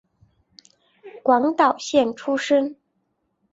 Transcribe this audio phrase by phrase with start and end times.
[1.21, 2.75] 广岛县出身。